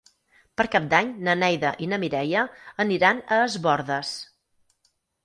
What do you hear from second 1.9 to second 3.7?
na Mireia aniran a Es